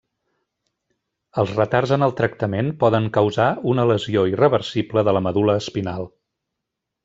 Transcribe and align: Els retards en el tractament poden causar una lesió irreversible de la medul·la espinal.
Els 1.43 1.51
retards 1.59 1.93
en 1.97 2.05
el 2.07 2.15
tractament 2.21 2.73
poden 2.85 3.07
causar 3.19 3.47
una 3.75 3.87
lesió 3.93 4.27
irreversible 4.33 5.07
de 5.11 5.15
la 5.19 5.23
medul·la 5.31 5.61
espinal. 5.65 6.13